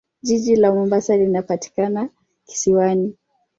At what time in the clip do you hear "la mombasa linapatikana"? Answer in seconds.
0.55-2.09